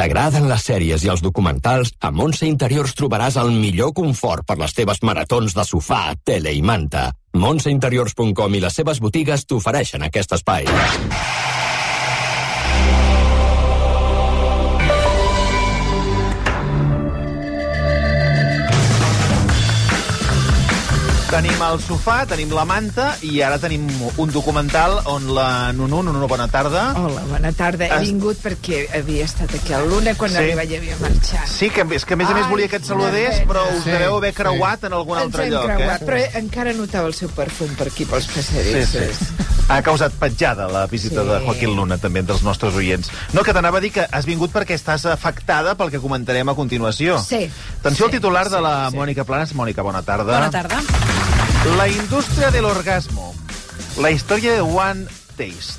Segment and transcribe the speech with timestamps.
[0.00, 4.72] t'agraden les sèries i els documentals, a Montse Interiors trobaràs el millor confort per les
[4.72, 7.10] teves maratons de sofà, tele i manta.
[7.36, 10.64] Montseinteriors.com i les seves botigues t'ofereixen aquest espai.
[21.30, 23.84] Tenim el sofà, tenim la manta i ara tenim
[24.18, 26.88] un documental on la Nunu, Nunu, bona tarda.
[26.98, 27.86] Hola, bona tarda.
[27.86, 30.36] He vingut perquè havia estat aquí a Luna quan Sí.
[30.36, 30.42] sí.
[30.42, 31.46] arriba ja havia marxat.
[31.46, 33.84] Sí, que, és que a més a més Ai, volia que et saludés, però us
[33.84, 36.06] deveu haver creuat en algun Ens altre hem lloc, creuat, eh?
[36.06, 39.16] però encara notava el seu perfum per aquí, pels Sí, passadissos.
[39.16, 39.34] sí.
[39.70, 41.28] Ha causat petjada la visita Sí.
[41.28, 43.08] de Joaquín Luna, també, entre els nostres oients.
[43.32, 46.54] No, que t'anava a dir que has vingut perquè estàs afectada pel que comentarem a
[46.56, 47.20] continuació.
[47.22, 47.48] Sí.
[47.78, 48.96] Atenció al Sí, titular de sí, la sí.
[48.96, 49.54] Mònica Planes.
[49.54, 50.24] Mònica, bona tarda.
[50.40, 50.80] Bona tarda.
[51.60, 53.34] La indústria de l'orgasmo.
[54.00, 55.04] La història de One
[55.36, 55.76] Taste.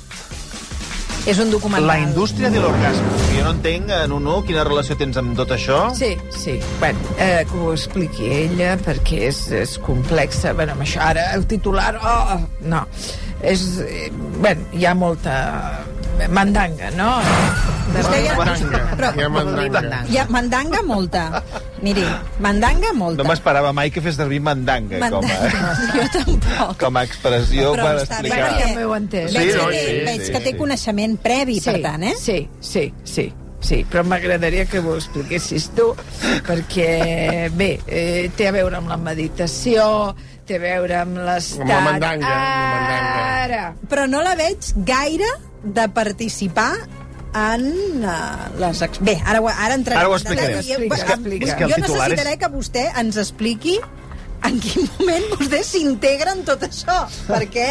[1.26, 1.88] És un documental.
[1.88, 3.10] La indústria de l'orgasmo.
[3.32, 5.80] Jo no entenc, eh, Nunu, quina relació tens amb tot això?
[5.98, 6.54] Sí, sí.
[6.78, 10.54] Bueno, eh, que ho expliqui ella, perquè és, és complexa.
[10.54, 11.96] Bueno, amb això ara, el titular...
[11.98, 12.84] Oh, oh, no.
[13.42, 13.66] És...
[13.82, 15.34] Eh, bueno, hi ha molta
[16.30, 17.10] mandanga, no?
[17.90, 18.22] Mandanga.
[19.10, 20.04] Hi ha mandanga.
[20.06, 21.26] Hi ha mandanga molta.
[21.82, 22.04] Miri,
[22.38, 23.24] mandanga molta.
[23.24, 25.38] No m'esperava mai que fes servir mandanga, com a,
[25.90, 26.76] Jo tampoc.
[26.78, 28.50] com a expressió Però per està bé, explicar...
[28.60, 29.30] Ja m'heu entès.
[29.32, 30.58] Sí, veig no, que sí, veig sí, que té sí.
[30.60, 32.14] coneixement previ, per tant, eh?
[32.22, 33.26] Sí, sí, sí.
[33.62, 35.92] Sí, però m'agradaria que ho expliquessis tu,
[36.46, 39.84] perquè, bé, eh, té a veure amb la meditació,
[40.46, 41.62] té a veure amb l'estat...
[41.62, 43.28] Amb la mandanga, amb la mandanga.
[43.42, 43.62] Ara!
[43.90, 45.30] Però no la veig gaire
[45.62, 46.72] de participar
[47.34, 47.64] en
[48.04, 48.82] uh, les...
[49.00, 50.00] Bé, ara, ho- ara entrarem...
[50.02, 50.58] Ara ho en explicarem.
[50.60, 50.84] detall.
[50.84, 51.64] Explica, Jo- explica.
[51.64, 53.78] El necessitaré és- que vostè ens expliqui
[54.48, 57.68] en quin moment vostè s'integra en tot això, perquè,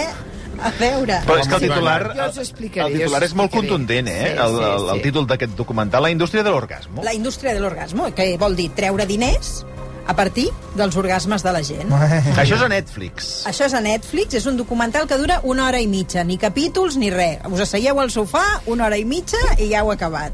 [0.62, 1.20] a veure...
[1.28, 2.00] Però és que el titular,
[2.32, 3.67] explicaré, el titular és molt explicaré.
[3.67, 4.22] contundent, eh?
[4.22, 5.04] Sí, el, sí, el, el sí.
[5.09, 7.04] títol d'aquest documental, La indústria de l'orgasmo.
[7.04, 9.66] La indústria de l'orgasmo, que vol dir treure diners
[10.08, 11.92] a partir dels orgasmes de la gent.
[11.92, 13.30] Això és a Netflix.
[13.48, 16.98] Això és a Netflix, és un documental que dura una hora i mitja, ni capítols
[16.98, 17.39] ni res.
[17.50, 20.34] Us asseieu al sofà, una hora i mitja i ja heu acabat.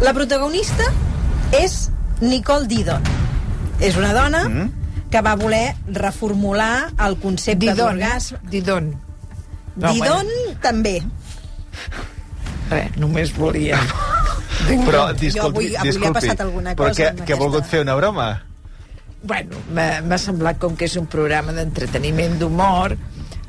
[0.00, 0.84] La protagonista
[1.56, 1.88] és
[2.20, 3.02] Nicole Didon.
[3.80, 4.70] És una dona Mm.
[5.10, 8.38] que va voler reformular el concepte Didon, d'orgasme.
[8.50, 8.94] Didon.
[9.76, 10.26] No, Didon
[10.62, 11.02] també.
[12.70, 13.78] Res, només volia...
[14.66, 17.32] Però, Jo disculpi, avui- avui li ha disculpi, passat alguna però cosa que, amb que
[17.32, 18.42] ha volgut fer una broma?
[19.26, 22.92] Bueno, m'ha semblat com que és un programa d'entreteniment d'humor,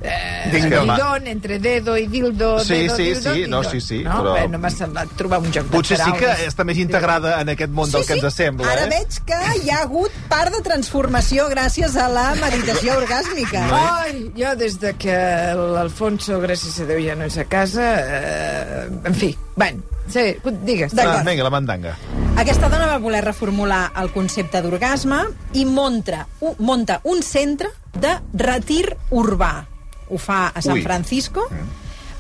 [0.02, 0.50] eh.
[0.52, 3.50] Didon, entre dedo i dildo, Sí, dedo, sí, dildo, sí, didon.
[3.52, 4.12] no, sí, sí, no?
[4.24, 6.38] però- Bueno, m'ha semblat trobar un joc Potser de sí paraules.
[6.40, 8.90] que està més integrada en aquest món del que ens sembla, Ara eh?
[8.90, 13.66] veig que hi ha hagut part de transformació gràcies a la meditació orgàsmica.
[13.72, 15.18] Ai, jo des de que
[15.54, 20.94] l'Alfonso, gràcies a Déu, ja no és a casa, eh, en fi, bueno, sí, digues.
[20.96, 21.22] D'acord.
[21.22, 21.96] Ah, vinga, la mandanga.
[22.38, 25.24] Aquesta dona va voler reformular el concepte d'orgasme
[25.58, 29.66] i munta, un, munta un centre de retir urbà.
[30.08, 30.86] Ho fa a San Ui.
[30.86, 31.48] Francisco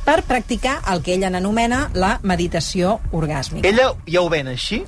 [0.07, 3.67] per practicar el que ella n'anomena la meditació orgàsmica.
[3.67, 4.81] Ella ja ho ven així?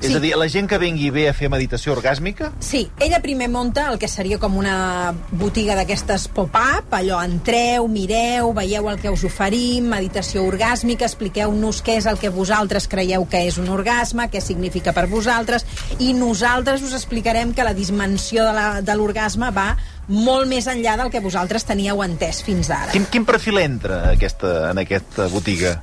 [0.00, 0.16] És Sí.
[0.16, 2.50] a dir, la gent que vengui bé a fer meditació orgàsmica?
[2.60, 8.52] Sí, ella primer munta el que seria com una botiga d'aquestes pop-up, allò entreu, mireu,
[8.52, 13.46] veieu el que us oferim, meditació orgàsmica, expliqueu-nos què és el que vosaltres creieu que
[13.46, 15.64] és un orgasme, què significa per vosaltres,
[15.98, 19.76] i nosaltres us explicarem que la dimensió de la- de l'orgasme va
[20.08, 22.92] molt més enllà del que vosaltres teníeu entès fins ara.
[22.92, 25.82] Quin, quin perfil entra aquesta, en aquesta botiga?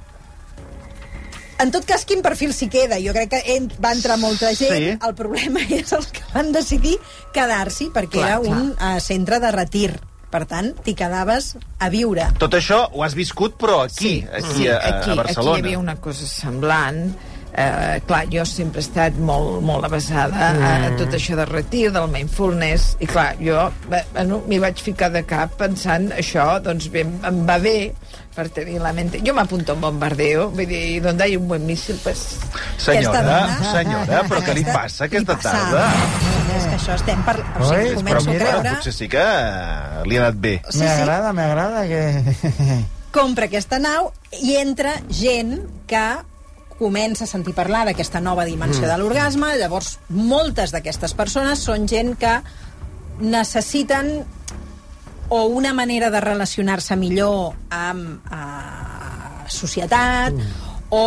[1.62, 2.98] En tot cas, quin perfil s'hi queda?
[3.04, 4.74] Jo crec que en, va entrar molta gent.
[4.74, 4.94] Sí.
[4.98, 6.96] El problema és els que van decidir
[7.36, 8.62] quedar-s'hi, perquè Clar, era clar.
[8.62, 9.92] un uh, centre de retir.
[10.32, 12.30] Per tant, t'hi quedaves a viure.
[12.40, 15.58] Tot això ho has viscut, però aquí, aquí, a, a, aquí, a Barcelona.
[15.60, 17.04] Aquí hi havia una cosa semblant.
[17.52, 20.86] Eh, clar, jo sempre he estat molt, molt avasada mm.
[20.88, 25.26] a tot això de retir, del mindfulness, i clar, jo bueno, m'hi vaig ficar de
[25.28, 27.76] cap pensant això, doncs bé, em va bé
[28.36, 29.20] per tenir la mente.
[29.26, 32.38] Jo m'apunto a un bombardeo, vull dir, donde hay un buen míssil, pues...
[32.80, 35.52] Senyora, senyora, però què li Aquesta- passa li aquesta passa.
[35.52, 35.84] tarda?
[36.56, 37.36] És que això estem per...
[37.42, 38.74] O sigui, Oi, començo però a mira, creure...
[38.80, 39.28] Potser sí que
[40.08, 40.56] li ha anat bé.
[40.70, 42.82] Sí, me sí, agrada, me agrada que...
[43.12, 45.58] compra aquesta nau i entra gent
[45.88, 46.04] que
[46.80, 48.90] comença a sentir parlar d'aquesta nova dimensió mm.
[48.90, 52.40] de l'orgasme, llavors moltes d'aquestes persones són gent que
[53.22, 54.24] necessiten
[55.32, 60.74] o una manera de relacionar-se millor amb eh, societat mm.
[60.92, 61.06] o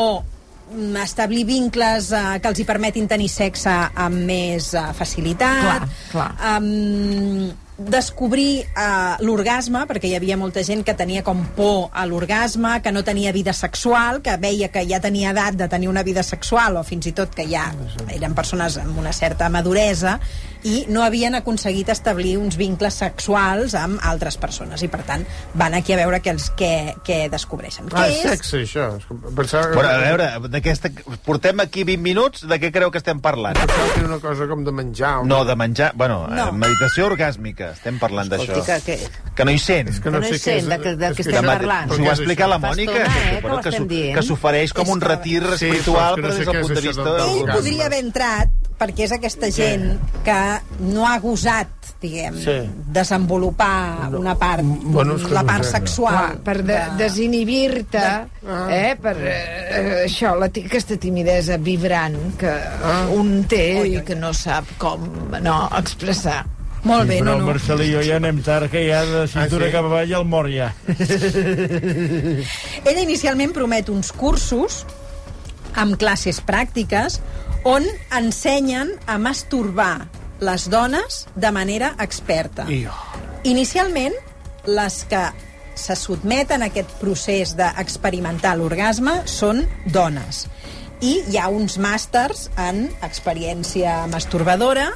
[0.73, 5.93] mm, establir vincles eh, que els hi permetin tenir sexe amb més eh, facilitat Clar,
[6.15, 6.31] clar.
[6.55, 12.77] Um, descobrir uh, l'orgasme, perquè hi havia molta gent que tenia com por a l'orgasme,
[12.85, 16.23] que no tenia vida sexual, que veia que ja tenia edat de tenir una vida
[16.23, 17.67] sexual, o fins i tot que ja
[18.15, 20.21] eren persones amb una certa maduresa,
[20.65, 25.25] i no havien aconseguit establir uns vincles sexuals amb altres persones, i per tant
[25.55, 27.91] van aquí a veure què, els, què, què descobreixen.
[27.93, 28.87] Ah, què és sexe, això.
[29.09, 30.91] Que Pensava, Bueno, a veure, d'aquesta...
[31.25, 33.59] Portem aquí 20 minuts, de què creu que estem parlant?
[33.61, 35.19] Pensava que era una cosa com de menjar.
[35.21, 35.93] o No, de menjar...
[35.95, 36.47] Bueno, No.
[36.47, 36.53] no.
[36.53, 38.63] meditació orgàsmica, estem parlant d'això.
[38.65, 38.99] Que, que,
[39.35, 39.89] Que no hi sent.
[39.91, 40.65] És que Que no no sé hi què és...
[40.65, 41.91] sent de què- de és què que- estem parlant.
[41.91, 43.41] Us ho va explicar la Mònica, estona, que, eh,
[43.71, 46.61] que que, que s'ofereix com un que- retir Sí, espiritual, però que no des del
[46.63, 47.17] punt de vista...
[47.29, 50.39] ell podria haver entrat perquè és aquesta gent que
[50.81, 51.69] no ha gosat,
[52.03, 52.57] diguem, Sí.
[52.93, 55.71] desenvolupar una part, Bueno, és que la no part sé.
[55.71, 56.15] sexual.
[56.15, 58.67] Clar, per de, desinhibir-te, Ah.
[58.71, 63.07] eh, per eh, això, la, aquesta timidesa vibrant que Ah.
[63.15, 65.01] un té i que no sap com
[65.41, 66.45] no expressar.
[66.85, 67.47] Molt bé, Però no, el no.
[67.47, 69.73] Marcel i jo ja anem tard, que ja de cintura Ah, sí?
[69.73, 70.75] cap avall el mor ja.
[72.85, 74.85] Ella inicialment promet uns cursos
[75.75, 77.21] amb classes pràctiques
[77.65, 80.07] on ensenyen a masturbar
[80.45, 82.67] les dones de manera experta.
[82.69, 82.93] I jo.
[83.49, 84.15] Inicialment,
[84.67, 85.23] les que
[85.75, 90.45] se sotmeten a aquest procés d'experimentar l'orgasme són dones.
[91.05, 94.91] I hi ha uns màsters en experiència masturbadora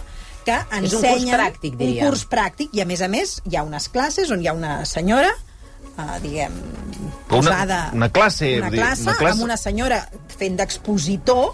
[0.46, 1.34] que És un ensenyen...
[1.34, 2.04] curs pràctic, diríem.
[2.04, 4.54] Un curs pràctic, i a més a més hi ha unes classes on hi ha
[4.56, 7.80] una senyora uh, diguem, Una- posada...
[7.92, 9.34] una classe, una vull dir, classe, una classe.
[9.36, 9.98] amb una senyora
[10.38, 11.50] fent d'expositor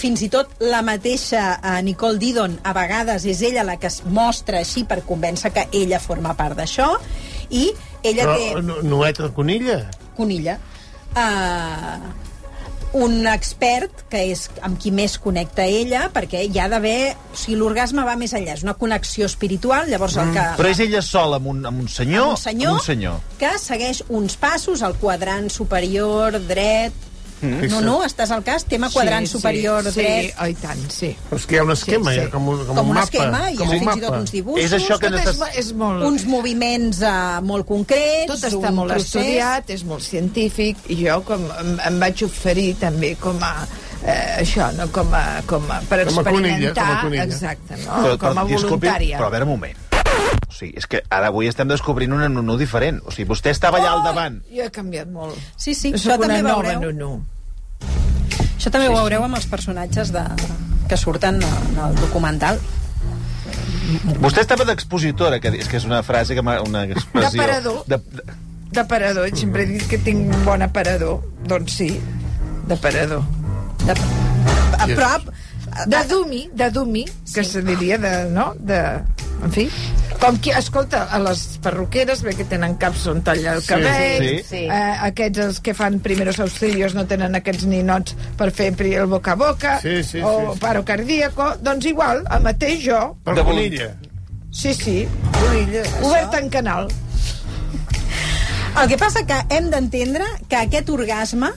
[0.00, 4.00] fins i tot la mateixa uh, Nicole Didon a vegades és ella la que es
[4.08, 6.88] mostra així per convèncer que ella forma part d'això
[7.52, 7.66] i
[8.02, 9.82] ella Però té no, Noeta Conilla?
[10.16, 10.56] conilla
[11.16, 12.10] uh,
[13.00, 17.12] un expert que és amb qui més connecta ella perquè hi ha d'haver...
[17.30, 20.46] O sigui, l'orgasme va més enllà, és una connexió espiritual, llavors el que...
[20.58, 22.32] Però és ella sola amb un, amb un senyor?
[22.32, 23.20] amb un senyor, Amb un senyor.
[23.38, 27.06] que segueix uns passos al quadrant superior dret
[27.42, 30.82] no, no, estàs al cas, tema quadrant sí, superior sí, dret Sí, oh, i tant,
[30.92, 31.10] sí.
[31.30, 32.24] Però és que hi ha un esquema, Sí, sí.
[32.26, 33.04] ja, com, un- com, com un un mapa.
[33.08, 35.24] esquema, hi ha com un fins i tot uns dibuixos És això que Tot és,
[35.24, 36.04] necess- mo- és molt...
[36.04, 39.14] uns moviments uh, molt concrets Tot està molt procés.
[39.14, 43.54] estudiat, és molt científic, i jo com em, em vaig oferir també com a
[44.04, 44.88] eh, això, no?
[44.92, 47.24] com a, com a, per Com a conilla, experimentar, com a conilla.
[47.24, 48.18] exacte, no?
[48.18, 49.16] com a disculpi, voluntària.
[49.18, 49.76] Però a veure, un moment.
[50.50, 52.98] O sigui, és que ara avui estem descobrint una nunu diferent.
[53.06, 54.40] O sigui, vostè estava allà al davant.
[54.50, 55.38] Jo he canviat molt.
[55.54, 56.80] Sí, sí, Jo això soc també veureu.
[56.88, 57.10] nunu.
[58.56, 60.24] Això també ho veureu amb els personatges de,
[60.90, 62.58] que surten en el documental.
[64.20, 66.42] Vostè estava d'expositora, que és que és una frase que.
[66.42, 67.38] Una expressió...
[67.38, 67.82] D'aparador.
[67.86, 68.38] De, de,
[68.70, 71.22] D'aparador, sempre he dit que tinc un bon aparador.
[71.50, 71.92] Doncs sí,
[72.70, 73.22] d'aparador.
[73.86, 73.96] De,
[74.78, 75.30] a prop...
[75.86, 78.48] De dumi, de dumi, que se diria de, no?
[78.58, 78.78] De,
[79.42, 79.64] en fi,
[80.20, 84.26] com que, escolta, a les perruqueres ve que tenen caps on tallar el Sí, cabell,
[84.28, 84.44] sí.
[84.48, 84.62] Sí.
[84.66, 89.06] Eh, aquests els que fan primeros auxilios no tenen aquests ninots per fer pri- el
[89.06, 90.60] boca a boca, Sí, sí, o sí, sí.
[90.60, 93.94] paro cardíaco, doncs igual, el mateix jo, Per De Conilla.
[94.52, 95.08] sí, sí,
[95.40, 96.88] Conilla, obert en canal.
[98.80, 101.50] El que passa que hem d'entendre que aquest orgasme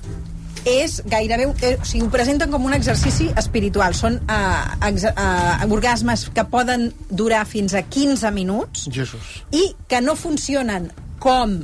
[0.66, 1.48] és gairebé...
[1.62, 3.96] Eh, o sigui, ho presenten com un exercici espiritual.
[3.98, 9.44] Són eh, ex, eh, orgasmes que poden durar fins a 15 minuts Jesús.
[9.52, 10.92] i que no funcionen
[11.24, 11.62] com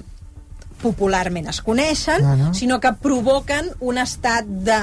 [0.80, 2.54] popularment es coneixen, no, no.
[2.56, 4.80] sinó que provoquen un estat de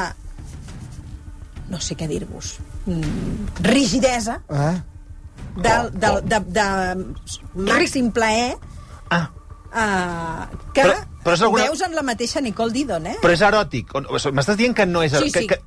[1.72, 4.74] no sé què dir-vos mm, rigidesa Ah.
[5.56, 6.66] del, del, de, de
[7.56, 8.58] màxim plaer
[9.08, 9.30] ah,
[9.76, 13.16] uh, que Però- però és alguna- veus en la mateixa Nicole Didon, eh?
[13.20, 13.92] però és eròtic.
[14.32, 15.12] M'estàs dient que no és...
[15.12, 15.46] Sí, que, sí.
[15.48, 15.60] Que,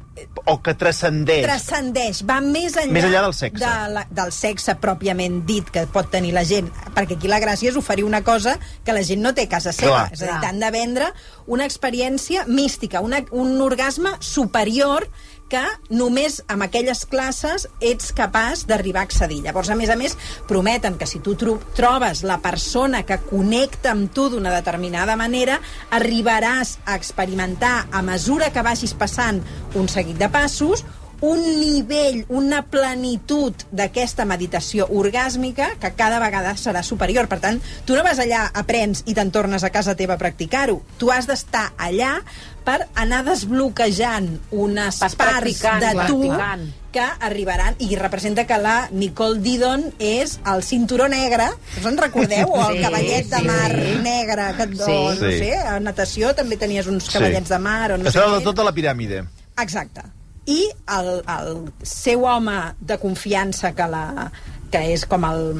[0.45, 1.43] o que transcendeix.
[1.45, 3.59] transcendeix, va més enllà, Més enllà del sexe.
[3.59, 7.69] De la, del sexe pròpiament dit que pot tenir la gent, perquè aquí la gràcia
[7.69, 10.13] és oferir una cosa que la gent no té a casa seva, Clar.
[10.13, 11.11] és a dir, t'han de vendre
[11.47, 15.07] una experiència mística, una, un orgasme superior
[15.49, 19.41] que només amb aquelles classes ets capaç d'arribar a accedir.
[19.45, 20.15] Llavors, a més a més,
[20.47, 25.59] prometen que si tu tro trobes la persona que connecta amb tu d'una determinada manera,
[25.91, 29.41] arribaràs a experimentar, a mesura que vagis passant
[29.75, 30.85] un seguit de passos,
[31.21, 37.27] un nivell, una plenitud d'aquesta meditació orgàsmica que cada vegada serà superior.
[37.27, 40.79] Per tant, tu no vas allà, aprens i te'n tornes a casa teva a practicar-ho.
[40.97, 42.19] Tu has d'estar allà
[42.69, 46.67] per anar desbloquejant unes Vas parts de tu practicant.
[46.93, 51.47] que arribaran i representa que la Nicole Didon és el cinturó negre,
[51.79, 52.45] us en recordeu?
[52.49, 53.95] O el Sí, cavallet de sí, mar sí.
[54.03, 54.97] negre, que, o, Sí.
[55.07, 55.37] no Sí.
[55.39, 58.63] sé, a natació també tenies uns cavallets de mar o no sé Estava de tota
[58.63, 59.23] la piràmide.
[59.61, 60.01] Exacte.
[60.45, 60.63] I
[60.97, 64.31] el, el seu home de confiança que la,
[64.71, 65.53] que és com el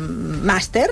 [0.46, 0.88] màster,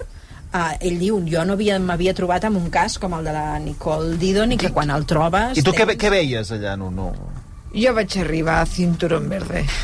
[0.53, 3.59] uh, ell diu, jo no havia- m'havia trobat amb un cas com el de la
[3.63, 5.57] Nicole Didon i que quan el trobes...
[5.57, 7.11] I tu què, tens- què veies allà, no, no?
[7.75, 9.65] Jo vaig arribar a Cinturón Verde.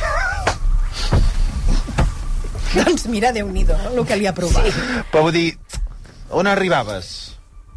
[2.74, 4.66] Doncs mira, déu nhi el que li ha provat.
[4.66, 5.02] Sí.
[5.12, 5.48] Però vull dir,
[6.34, 7.08] on arribaves?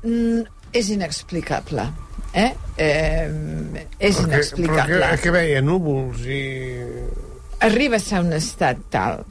[0.03, 1.85] Mm, és inexplicable.
[2.37, 2.51] Eh?
[2.77, 3.29] eh
[3.99, 5.01] és Però que, però inexplicable.
[5.11, 6.41] que, que veia núvols i...
[7.65, 9.23] arribes a un estat tal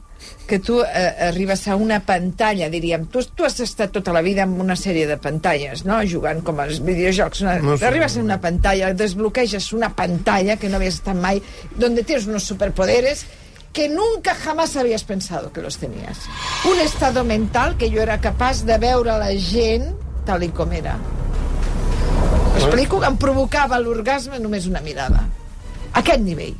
[0.46, 3.06] que tu eh, arribes a una pantalla, diríem.
[3.10, 6.60] Tu, tu has estat tota la vida amb una sèrie de pantalles, no?, jugant com
[6.62, 7.40] als videojocs.
[7.42, 7.86] Una, No no sé.
[7.88, 11.42] arribes a una pantalla, desbloqueges una pantalla que no habías estat mai,
[11.76, 13.26] donde tienes unos superpoderes
[13.72, 16.16] que nunca jamás habías pensado que los tenías.
[16.64, 19.90] Un estado mental que jo era capaç de veure la gent
[20.24, 20.94] tal i com era.
[22.56, 25.26] Explico que em provocava l'orgasme només una mirada.
[25.92, 26.54] A aquest nivell.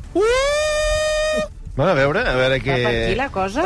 [1.77, 2.73] Bueno, a veure, a veure què...
[2.73, 3.63] Va per aquí la cosa?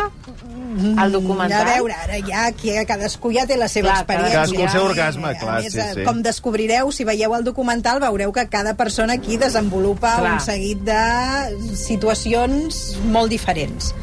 [0.82, 1.66] El A documental?
[1.68, 4.36] veure, ara ja aquí cadascú ja té la seva Clar, experiència.
[4.36, 6.04] cadascú el seu Eh, orgasme, a clar, més, sí, eh, sí.
[6.08, 10.34] Com descobrireu, si veieu el documental, veureu que cada persona aquí desenvolupa Clar.
[10.34, 13.94] un seguit de situacions molt diferents.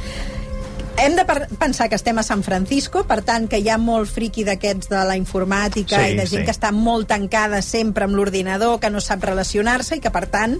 [0.99, 1.25] Hem de
[1.61, 5.05] pensar que estem a San Francisco, per tant, que hi ha molt friqui d'aquests de
[5.07, 6.45] la informàtica Sí, i de gent sí.
[6.49, 10.59] que està molt tancada sempre amb l'ordinador, que no sap relacionar-se i que, per tant,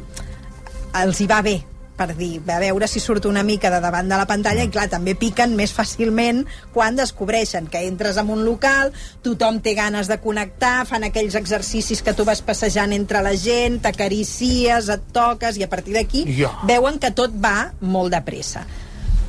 [0.95, 1.57] els hi va bé
[1.99, 4.87] per dir, a veure si surt una mica de davant de la pantalla i clar,
[4.93, 8.93] també piquen més fàcilment quan descobreixen que entres en un local,
[9.27, 13.81] tothom té ganes de connectar, fan aquells exercicis que tu vas passejant entre la gent,
[13.83, 16.53] t'acaricies, et toques i a partir d'aquí Ja.
[16.65, 18.65] veuen que tot va molt de pressa.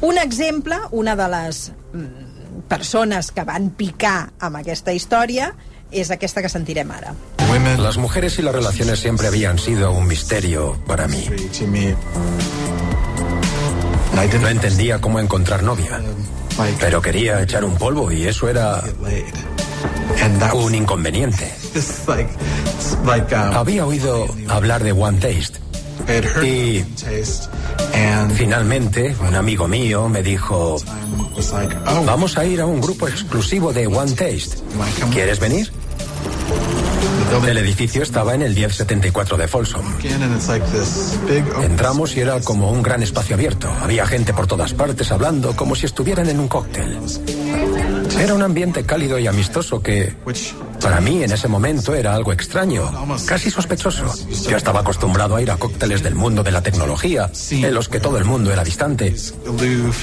[0.01, 5.55] Un exemple, una de les mm, persones que van picar amb aquesta història
[5.91, 7.13] és aquesta que sentirem ara.
[7.77, 11.25] Las mujeres y las relaciones siempre habían sido un misterio para mí.
[14.41, 16.01] No entendía cómo encontrar novia,
[16.79, 18.84] pero quería echar un polvo y eso era
[20.53, 21.53] un inconveniente.
[23.53, 25.68] Había oído hablar de One Taste
[26.43, 26.83] y
[28.35, 30.77] finalmente un amigo mío me dijo,
[32.05, 34.57] vamos a ir a un grupo exclusivo de One Taste.
[35.11, 35.71] ¿Quieres venir?
[37.47, 39.85] El edificio estaba en el 1074 de Folsom.
[41.61, 43.71] Entramos y era como un gran espacio abierto.
[43.81, 46.97] Había gente por todas partes hablando como si estuvieran en un cóctel.
[48.19, 50.15] Era un ambiente cálido y amistoso que,
[50.81, 52.91] para mí en ese momento, era algo extraño,
[53.25, 54.05] casi sospechoso.
[54.50, 58.00] Yo estaba acostumbrado a ir a cócteles del mundo de la tecnología, en los que
[58.00, 59.15] todo el mundo era distante.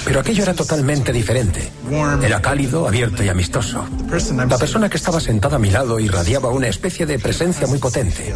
[0.04, 1.71] Pero aquello era totalmente diferente.
[2.23, 3.85] Era cálido, abierto y amistoso.
[4.49, 8.35] La persona que estaba sentada a mi lado irradiaba una especie de presencia muy potente.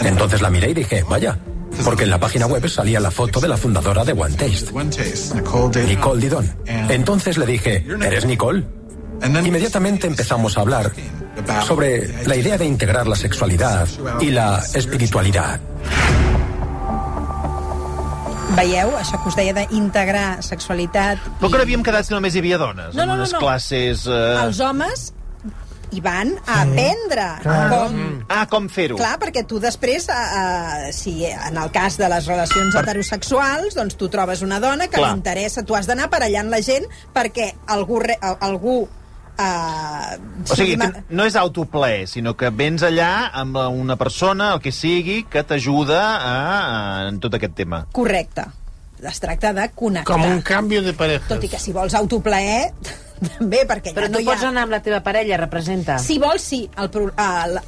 [0.00, 1.38] Entonces la miré y dije, vaya,
[1.84, 6.20] porque en la página web salía la foto de la fundadora de One Taste, Nicole
[6.20, 6.56] Didon.
[6.88, 8.64] Entonces le dije, ¿eres Nicole?
[9.22, 10.92] Inmediatamente empezamos a hablar
[11.66, 13.88] sobre la idea de integrar la sexualidad
[14.20, 15.60] y la espiritualidad.
[18.56, 21.22] Veieu, això que us deia d'integrar sexualitat...
[21.38, 23.32] Però que no havíem quedat que només hi havia dones, No, en no, no, unes
[23.36, 23.40] no.
[23.42, 24.04] classes...
[24.10, 24.36] Eh...
[24.42, 25.12] Els homes
[25.90, 27.96] hi van a aprendre com...
[28.30, 28.98] Ah, com fer-ho.
[28.98, 34.10] Clar, perquè tu després, uh, si en el cas de les relacions heterosexuals, doncs tu
[34.12, 35.10] trobes una dona que Clar.
[35.10, 38.82] li interessa, tu has d'anar aparellant la gent perquè algú, re, algú
[39.38, 40.16] uh,
[40.50, 44.72] O sigui, que no és autoplay, sinó que vens allà amb una persona, el que
[44.72, 46.00] sigui, que t'ajuda
[47.08, 47.84] en tot aquest tema.
[47.92, 48.46] correcte.
[49.00, 50.12] Es tracta de connectar.
[50.12, 51.24] Com un canvi de parejas.
[51.30, 52.66] Tot i que si vols autoplaer,
[53.38, 54.48] també, perquè Però ja tu no hi pots ha...
[54.52, 55.96] anar amb la teva parella, representa.
[55.98, 56.66] Si vols, sí.
[56.76, 57.62] El, pro- uh,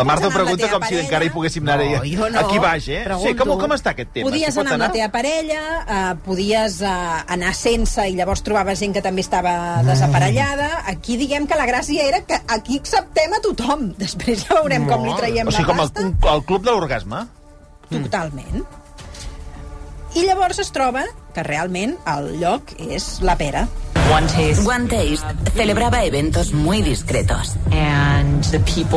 [0.00, 2.40] la, Marta anar pregunta com si encara hi poguéssim anar No, jo no.
[2.40, 3.00] aquí baix, eh?
[3.02, 3.44] Sí, Pregunto.
[3.44, 4.30] com, com està aquest tema?
[4.30, 6.92] Podies pot anar amb la teva parella, uh, podies uh,
[7.36, 9.54] anar sense i llavors trobaves gent que també estava
[9.86, 10.70] desaparellada.
[10.86, 13.90] Aquí diguem que la gràcia era que aquí acceptem a tothom.
[14.02, 16.34] Després ja veurem com li traiem O sigui, la com el, pasta.
[16.36, 17.26] el club de l'orgasme?
[17.92, 18.64] Totalment.
[20.16, 23.66] I llavors es troba que realment el lloc és la pera.
[24.12, 27.56] One Taste celebraba eventos muy discretos.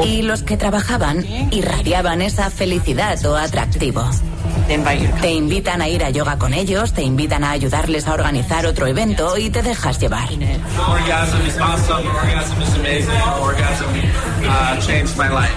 [0.03, 4.03] Y los que trabajaban irradiaban esa felicidad o atractivo.
[5.22, 8.88] Te invitan a ir a yoga con ellos, te invitan a ayudarles a organizar otro
[8.88, 10.27] evento y te dejas llevar.
[10.31, 12.07] Orgasm is awesome.
[12.07, 13.22] Orgasm is amazing.
[13.41, 13.86] Orgasm
[14.43, 15.55] uh, changed my life.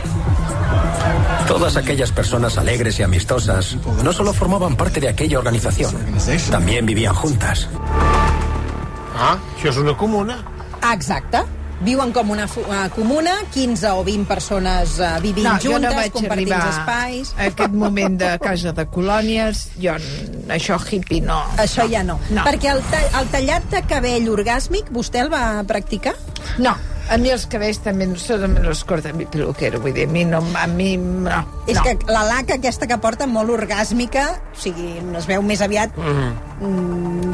[1.48, 5.96] Todas aquellas personas alegres y amistosas no solo formaban parte de aquella organización,
[6.50, 7.68] también vivían juntas.
[9.18, 10.38] Ah, això és una comuna.
[10.80, 11.44] Ah, Exacte.
[11.78, 16.00] Viuen com una eh, comuna, 15 o 20 persones eh, vivint no, jo juntes, no
[16.00, 17.30] vaig compartint espais...
[17.36, 19.62] a aquest moment de casa de colònies.
[19.78, 19.94] Jo,
[20.50, 21.38] això hippie, no.
[21.62, 22.18] Això ja no.
[22.34, 22.42] No.
[22.48, 26.16] Perquè el, ta el tallat de cabell orgàsmic, vostè el va practicar?
[26.58, 26.74] No,
[27.08, 30.26] a mi els cabells també no són los corta mi peluquero, vull dir, a mi
[30.26, 31.44] no, a mi no.
[31.70, 31.86] És no.
[31.86, 36.47] que la laca aquesta que porta molt orgàsmica, o sigui, es veu més aviat mm,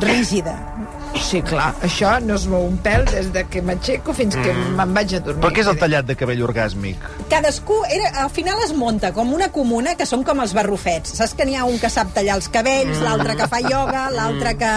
[0.00, 0.54] rígida.
[1.14, 4.94] Sí, clar, això no es mou un pèl des de que m'aixeco fins que me'n
[4.96, 5.44] vaig a dormir.
[5.44, 6.98] Però què és el tallat de cabell orgàsmic?
[7.30, 11.14] Cadascú, era, al final es munta com una comuna que són com els barrufets.
[11.20, 14.56] Saps que n'hi ha un que sap tallar els cabells, l'altre que fa ioga, l'altre
[14.58, 14.72] que...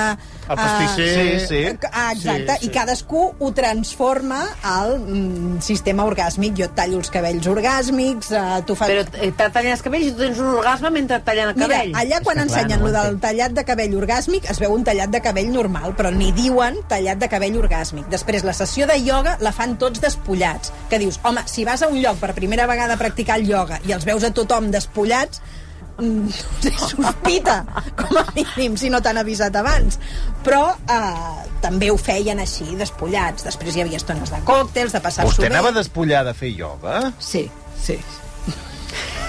[0.47, 1.07] El pastisser.
[1.41, 1.57] Sí, sí.
[1.91, 2.67] Ah, exacte, Sí, sí.
[2.69, 6.53] i cadascú ho transforma al mm, sistema orgàsmic.
[6.55, 8.87] Jo tallo els cabells orgàsmics, eh, tu fas...
[8.93, 11.67] Però et tallen els cabells i tu tens un orgasme mentre et tallen el Mira,
[11.81, 11.91] cabell.
[11.99, 15.49] allà quan ensenyen lo del tallat de cabell orgàsmic es veu un tallat de cabell
[15.53, 18.07] normal, però ni diuen tallat de cabell orgàsmic.
[18.11, 20.71] Després, la sessió de ioga la fan tots despullats.
[20.89, 23.79] Que dius, home, si vas a un lloc per primera vegada a practicar el ioga
[23.87, 25.41] i els veus a tothom despullats,
[25.97, 26.27] mm,
[26.77, 27.63] sospita,
[27.97, 29.97] com a mínim, si no t'han avisat abans.
[30.45, 33.43] Però eh, també ho feien així, despullats.
[33.47, 35.53] Després hi havia estones de còctels, de passar-s'ho Vostè bé.
[35.55, 37.11] anava despullat a fer ioga?
[37.19, 37.49] Sí,
[37.81, 37.97] sí.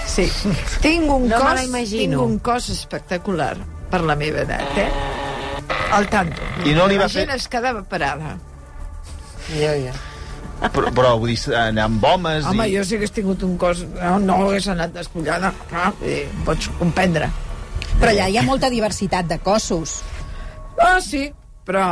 [0.09, 0.25] Sí.
[0.81, 1.59] Tinc un No cos,
[1.91, 3.55] tinc un cos espectacular
[3.89, 4.89] per la meva edat, eh?
[5.95, 6.41] Al tanto.
[6.65, 8.35] I no li va la gent fer- es quedava parada.
[9.55, 9.93] Ja, ja.
[10.59, 12.45] Però, però vull dir, anar amb homes...
[12.49, 12.75] Home, i...
[12.75, 13.85] jo si hagués tingut un cos...
[13.95, 15.53] No, no hagués anat despullada.
[15.69, 17.29] Clar, eh, pots comprendre.
[17.99, 19.99] Però allà hi ha molta diversitat de cossos.
[20.79, 21.29] Ah, sí,
[21.67, 21.85] però...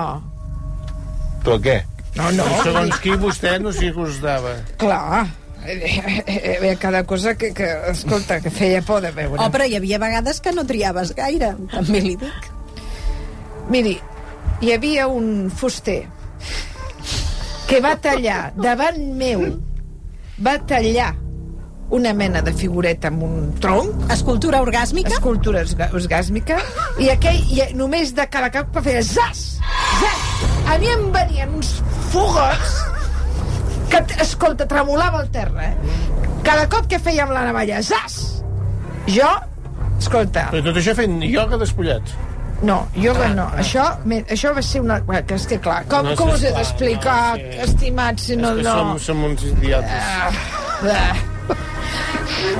[1.44, 1.78] Però què?
[2.18, 4.56] No, no, Segons qui vostè no s'hi acostava.
[4.82, 5.26] clar.
[5.68, 9.42] Eh, eh, cada cosa que, que, escolta, que feia por de veure.
[9.44, 12.50] Oh, però hi havia vegades que no triaves gaire, també li dic.
[13.74, 13.98] Miri,
[14.64, 16.06] hi havia un fuster
[17.68, 19.44] que va tallar davant meu,
[20.40, 21.12] va tallar
[21.92, 25.20] una mena de figureta amb un tronc, Escultura orgàsmica?
[25.20, 26.62] escultura orgàsmica,
[27.00, 29.48] i aquell, i només de cada cop que feia zas,
[30.00, 30.28] zas,
[30.68, 31.78] a mi em venien uns
[32.12, 32.87] fogots
[33.90, 35.76] que, escolta, tremolava el terra, eh?
[36.44, 38.44] Cada cop que feia amb la navalla, zas,
[39.08, 39.28] jo,
[40.00, 42.14] escolta, Però tot això fent ioga despullats.
[42.64, 43.48] no, yoga no.
[43.62, 45.00] Això, me, això va ser una...
[45.06, 47.60] Bueno, que és que clar, com, No, com us he d'explicar, no, sí.
[47.68, 48.50] estimat, si no...
[48.56, 48.78] És que no...
[48.78, 49.92] som, som uns idiotes.
[50.84, 51.16] Ah,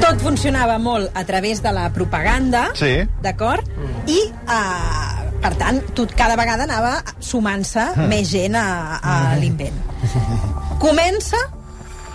[0.02, 3.02] Tot funcionava molt a través de la propaganda, Sí.
[3.22, 3.66] d'acord?
[4.08, 5.07] I, uh,
[5.42, 9.78] per tant, tot, cada vegada anava sumant-se més gent a, a l'invent.
[10.80, 11.38] Comença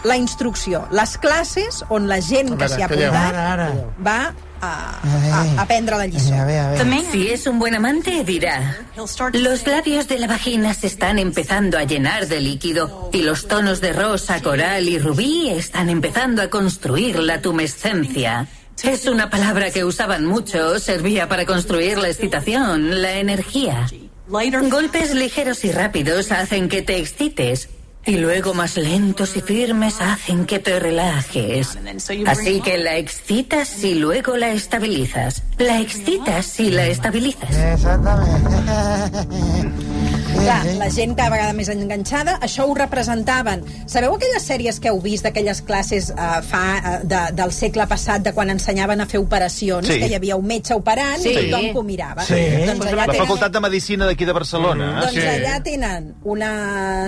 [0.04, 3.68] la instrucció, les classes on la gent que veure, s'hi ha apuntat Ara, ara.
[4.02, 4.16] va
[4.62, 4.70] a,
[5.02, 6.34] a, a aprendre la lliçó.
[6.34, 7.04] A ver, a ver.
[7.12, 11.84] Si es un buen amante, dirá, los labios de la vagina se están empezando a
[11.84, 17.18] llenar de líquido y los tonos de rosa, coral y rubí están empezando a construir
[17.20, 18.46] la tumescencia.
[18.82, 23.86] Es una palabra que usaban mucho, servía para construir la excitación, la energía.
[24.28, 27.68] Golpes ligeros y rápidos hacen que te excites.
[28.04, 31.78] Y luego más lentos y firmes hacen que te relajes.
[32.26, 35.44] Así que la excitas y luego la estabilizas.
[35.58, 37.54] La excitas y la estabilizas.
[40.32, 43.62] Clar, la gent cada vegada més enganxada, això ho representaven.
[43.90, 48.24] Sabeu aquelles sèries que heu vist d'aquelles classes uh, fa uh, de, del segle passat,
[48.26, 50.00] de quan ensenyaven a fer operacions, Sí.
[50.00, 51.30] que hi havia un metge operant Sí.
[51.30, 52.24] i tothom que ho mirava?
[52.26, 52.40] Sí.
[52.66, 54.90] Doncs allà La tenen, Facultat de Medicina d'aquí de Barcelona.
[54.90, 55.00] Mm, eh?
[55.06, 56.52] doncs allà tenen una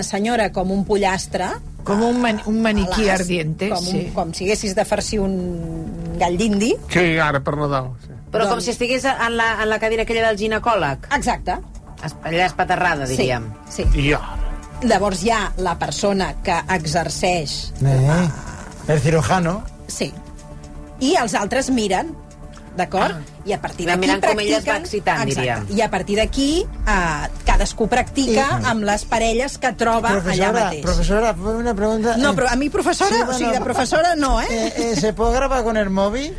[0.03, 1.49] senyora com un pollastre,
[1.83, 3.97] com un, man, un maniquí a l'as, ardiente, com, sí.
[4.07, 6.73] un, com si haguessis de farcir un gall d'indi.
[6.89, 7.91] Que ara per Nadal.
[8.05, 8.13] Sí.
[8.31, 11.07] Però com Doncs- si estigués en la, en la cadira aquella del ginecòleg.
[11.15, 11.59] Exacte.
[12.03, 13.53] Es- Allà espaterrada, diríem.
[13.69, 13.99] Sí, sí.
[14.09, 14.35] I ara.
[14.83, 18.29] Llavors hi ha la persona que exerceix Eh,
[18.87, 19.63] el cirujano.
[19.87, 20.13] Sí.
[20.99, 22.13] I els altres miren,
[22.75, 23.15] d'acord?
[23.45, 25.41] I a partir d'aquí mirant com ella es va practiquen- excitant, Exacte.
[25.41, 25.77] diríem.
[25.77, 30.81] I a partir d'aquí eh, cadascú practica amb les parelles que troba allà Profesora, mateix.
[30.83, 32.17] profesora, una pregunta.
[32.17, 34.47] No, eh, però a mi professora, Sí, o sigui, bueno, de professora no, eh?
[34.49, 36.35] eh, eh, ¿Se puede grabar con el móvil?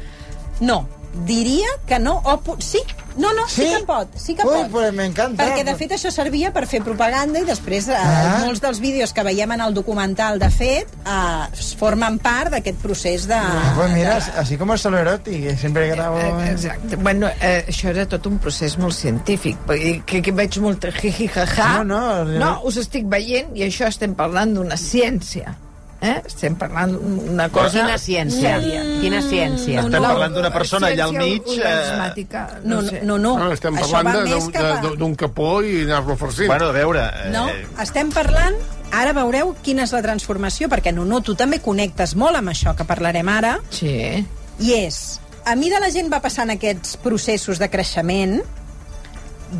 [0.60, 0.86] No,
[1.24, 2.80] diria que no, o sí,
[3.16, 3.74] no, no, sí, Sí?
[3.76, 4.70] que pot, sí que Ui, pot.
[4.70, 5.42] pues me encanta.
[5.44, 8.42] Perquè, de fet, això servia per fer propaganda i després eh, Ah.
[8.44, 13.26] molts dels vídeos que veiem en el documental, de fet, eh, formen part d'aquest procés
[13.26, 13.34] de...
[13.34, 16.18] Ah, pues mira, de- así como el solo erótico, que siempre grabo...
[16.18, 16.96] Eh, Exacte.
[16.96, 21.28] Bueno, eh, això era tot un procés molt científic, perquè que, que veig molta jiji
[21.28, 21.82] jaja.
[21.82, 25.56] No, no, no, us estic veient i això estem parlant d'una ciència.
[26.00, 26.16] Eh?
[26.28, 27.80] Estem parlant d'una cosa...
[27.80, 28.56] Quina ciència?
[28.60, 28.82] sèria.
[29.00, 29.80] Quina ciència?
[29.80, 32.26] Estem parlant d'una persona allà al mig, eh,
[32.64, 33.34] No, no, no, no.
[33.40, 36.50] No, estem Això parlant d'un capó i anar-lo farcint.
[36.52, 37.06] Bueno, a veure...
[37.24, 37.46] Eh, No,
[37.82, 38.58] estem parlant
[38.94, 42.86] ara veureu quina és la transformació, perquè Nuno, tu també connectes molt amb això que
[42.88, 43.56] parlarem ara.
[43.74, 44.24] Sí.
[44.60, 48.38] I és, a mida la gent va passant aquests processos de creixement,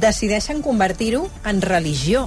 [0.02, 2.26] decideixen convertir-ho en religió.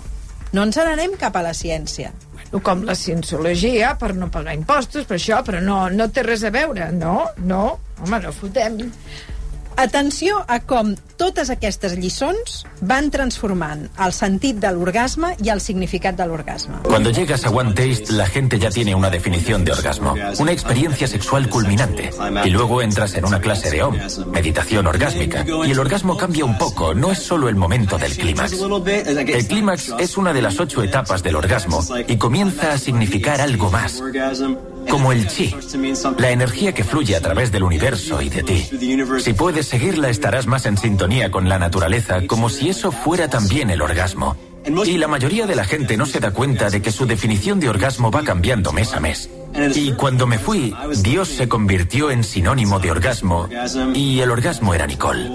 [0.53, 2.13] No ens n'anem cap a la ciència.
[2.49, 6.49] Com la cienciologia, per no pagar impostos, per això, però no, no té res a
[6.49, 6.87] veure.
[6.95, 7.65] No, no,
[8.01, 8.79] home, no fotem.
[9.79, 16.17] Atenció a com totes aquestes lliçons van transformant el sentit de l'orgasme i el significat
[16.19, 16.81] de l'orgasme.
[16.83, 21.07] Cuando llegas a One Taste, la gente ya tiene una definición de orgasmo, una experiencia
[21.07, 22.11] sexual culminante.
[22.43, 23.95] Y luego entras en una clase de OM,
[24.33, 25.45] meditación orgásmica.
[25.47, 28.51] Y el orgasmo cambia un poco, no es solo el momento del clímax.
[28.85, 33.71] El clímax es una de las ocho etapas del orgasmo y comienza a significar algo
[33.71, 34.03] más,
[34.89, 35.55] como el chi,
[36.17, 38.69] la energía que fluye a través del universo y de ti.
[39.19, 43.69] Si puedes seguirla, estarás más en sintonía con la naturaleza, como si eso fuera también
[43.69, 44.35] el orgasmo.
[44.85, 47.69] Y la mayoría de la gente no se da cuenta de que su definición de
[47.69, 49.29] orgasmo va cambiando mes a mes.
[49.73, 53.49] Y cuando me fui, Dios se convirtió en sinónimo de orgasmo
[53.93, 55.29] y el orgasmo era Nicole.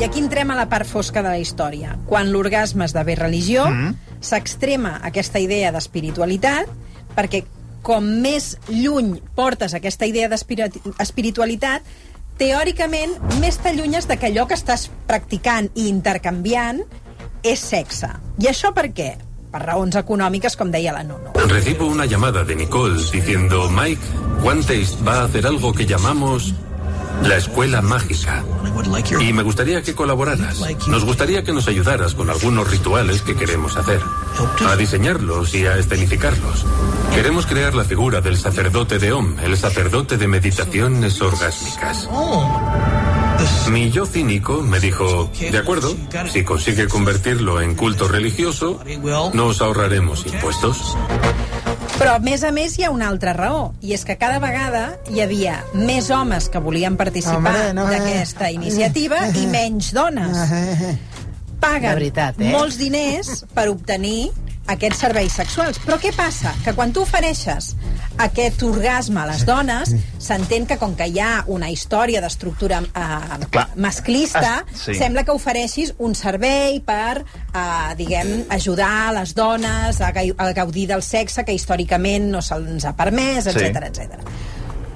[0.00, 1.98] I aquí entrem a la part fosca de la història.
[2.08, 4.22] Quan l'orgasme esdevé religió, mm.
[4.24, 6.70] s'extrema aquesta idea d'espiritualitat,
[7.12, 7.42] perquè
[7.82, 11.86] com més lluny portes aquesta idea d'espiritualitat,
[12.40, 16.80] teòricament més t'allunyes de que allò que estàs practicant i intercanviant
[17.44, 18.08] és sexe.
[18.40, 19.10] I això per què?
[19.50, 21.34] Per raons econòmiques, com deia la Nuno.
[21.50, 24.00] Recibo una llamada de Nicole diciendo, Mike,
[24.44, 26.54] One Taste va a hacer algo que llamamos
[27.22, 28.44] la escuela mágica.
[29.20, 30.60] Y me gustaría que colaboraras.
[30.88, 34.00] Nos gustaría que nos ayudaras con algunos rituales que queremos hacer.
[34.66, 36.64] A diseñarlos y a escenificarlos.
[37.14, 42.08] Queremos crear la figura del sacerdote de Om, el sacerdote de meditaciones orgásmicas.
[43.70, 45.96] Mi yo cínico me dijo, de acuerdo,
[46.30, 48.80] si consigue convertirlo en culto religioso,
[49.32, 50.96] nos ahorraremos impuestos.
[52.00, 54.86] Però, a més a més, hi ha una altra raó, i és que cada vegada
[55.12, 57.98] hi havia més homes que volien participar no, eh.
[57.98, 60.38] d'aquesta iniciativa i menys dones.
[61.60, 62.54] Paguen De veritat, eh?
[62.54, 64.30] molts diners per obtenir
[64.66, 65.78] aquests serveis sexuals.
[65.82, 66.52] Però què passa?
[66.64, 67.74] Que quan tu ofereixes
[68.18, 73.46] aquest orgasme a les dones, s'entén que com que hi ha una història d'estructura eh,
[73.50, 73.68] Clar.
[73.76, 74.94] masclista, Es- sí.
[74.94, 81.02] sembla que ofereixis un servei per, eh, diguem, ajudar les dones a, a gaudir del
[81.02, 83.58] sexe que històricament no se'ls ha permès, Sí.
[83.58, 84.20] etc etc.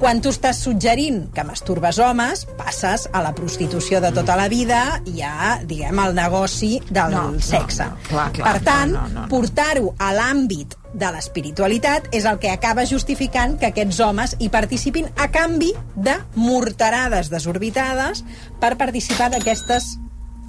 [0.04, 4.98] Quan tu estàs suggerint que masturbes homes, passes a la prostitució de tota la vida
[5.08, 7.86] i a, diguem, al negoci del No, no, sexe.
[7.88, 9.28] no, clar, clar, per tant, no, no, no.
[9.32, 15.08] portar-ho a l'àmbit de l'espiritualitat és el que acaba justificant que aquests homes hi participin
[15.16, 18.26] a canvi de morterades desorbitades
[18.60, 19.94] per participar d'aquestes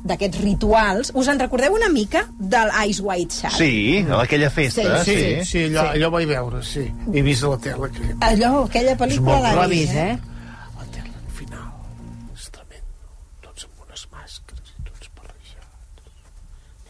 [0.06, 1.10] d'aquests rituals.
[1.18, 3.56] Us en recordeu una mica del Ice White Shad?
[3.58, 5.04] Sí, aquella festa.
[5.04, 6.86] Sí, Sí, sí, allò, allò vaig veure, sí.
[7.14, 7.90] He vist a la tele.
[7.96, 8.12] Que...
[8.30, 10.14] Allò, aquella pel·lícula l'ha he vist, eh?
[10.78, 11.72] La tele, al final,
[12.36, 13.10] és tremendo.
[13.48, 16.06] Tots amb unes màscares i tots barrejats.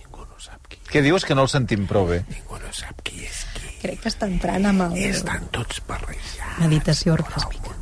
[0.01, 1.23] Ningú no sap qui, Què dius?
[1.28, 2.21] Que no el sentim prou bé.
[2.34, 3.71] ningú no sap qui és qui.
[3.86, 4.99] Crec que està entrant amb el...
[5.12, 6.60] Estan tots barrejats.
[6.60, 7.74] Meditació orgàsmica.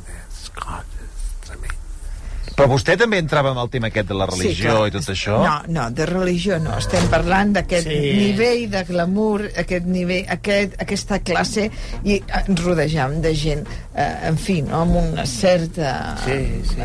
[2.54, 4.88] Però vostè també entrava amb el tema aquest de la religió clar.
[4.88, 5.38] i tot això?
[5.42, 6.76] No, no, de religió no.
[6.78, 7.96] Estem parlant d'aquest Sí.
[7.98, 8.12] sí.
[8.20, 11.64] nivell de glamour, aquest nivell, aquest, aquesta classe,
[12.04, 16.38] i ens rodejam de gent, eh, en fi, no, amb una certa Sí,
[16.70, 16.78] sí.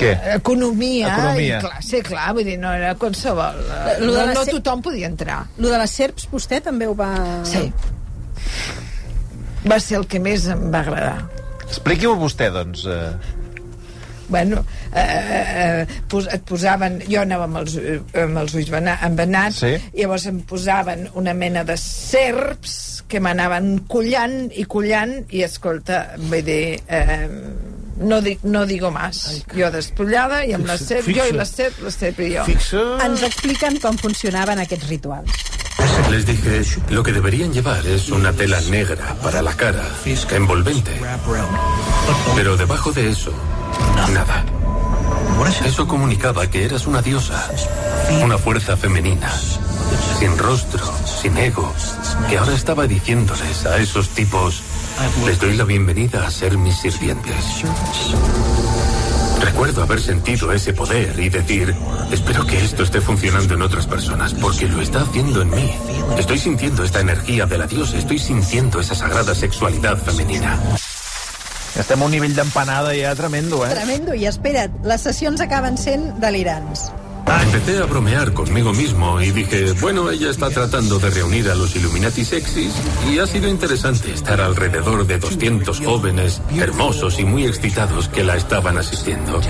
[0.00, 0.10] Què?
[0.34, 1.58] economia, Economia.
[1.58, 3.62] i classe, clar, vull dir, no era qualsevol.
[3.70, 5.44] eh, Lo de No, no tothom podia entrar.
[5.58, 7.14] Lo de les serps, vostè també ho va...
[7.44, 7.70] Sí.
[9.70, 11.28] Va ser el que més em va agradar.
[11.68, 12.86] Expliqui-ho vostè, doncs.
[12.88, 13.38] Eh...
[14.30, 14.64] Bueno,
[14.94, 15.04] eh,
[15.82, 17.00] eh, pos, et posaven...
[17.10, 19.74] Jo anava amb els, eh, amb els ulls vena- embenats, Sí.
[19.92, 26.04] i llavors em posaven una mena de serps que m'anaven collant i collant, i escolta,
[26.30, 26.78] vull dir...
[26.86, 27.26] Eh,
[28.00, 29.42] no, dic, no digo más.
[29.52, 31.20] Jo despullada i amb la serp, Fixa.
[31.20, 32.46] jo i la serp, la serp i jo.
[32.48, 32.84] Fixa...
[33.04, 35.42] Ens expliquen com funcionaven aquests rituals.
[36.08, 36.62] Les dije,
[36.94, 39.84] lo que deberían llevar es una tela negra para la cara,
[40.32, 40.92] envolvente.
[42.36, 43.32] Pero debajo de eso,
[44.12, 44.44] nada.
[45.64, 47.50] Eso comunicaba que eras una diosa,
[48.22, 49.30] una fuerza femenina,
[50.18, 51.72] sin rostro, sin ego,
[52.28, 54.62] que ahora estaba diciéndoles a esos tipos,
[55.26, 57.64] les doy la bienvenida a ser mis sirvientes.
[59.40, 61.74] Recuerdo haber sentido ese poder y decir,
[62.12, 65.74] espero que esto esté funcionando en otras personas, porque lo está haciendo en mí.
[66.18, 70.58] Estoy sintiendo esta energía de la diosa, estoy sintiendo esa sagrada sexualidad femenina.
[71.80, 73.70] Estem a un nivell d'empanada ja tremendo, eh?
[73.72, 76.90] Tremendo, i espera't, les sessions acaben sent delirants.
[77.30, 81.74] Empecé a bromear conmigo mismo y dije, bueno, ella está tratando de reunir a los
[81.76, 82.72] Illuminati sexys
[83.08, 88.36] y ha sido interesante estar alrededor de 200 jóvenes hermosos y muy excitados que la
[88.36, 89.40] estaban asistiendo.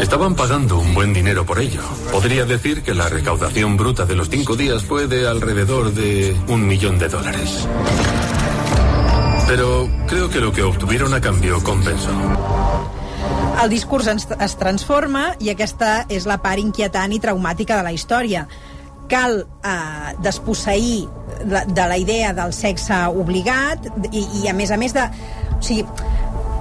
[0.00, 1.82] Estaban pagando un buen dinero por ello.
[2.12, 6.66] Podría decir que la recaudación bruta de los cinco días fue de alrededor de un
[6.66, 7.66] millón de dólares.
[9.46, 12.10] Pero creo que lo que obtuvieron a cambio compensó.
[13.62, 17.92] El discurs es, es transforma i aquesta és la part inquietant i traumàtica de la
[17.94, 18.44] història.
[19.08, 21.06] Cal eh, desposseir
[21.44, 25.06] de, de la idea del sexe obligat i, i a més a més de...
[25.56, 25.86] O sigui,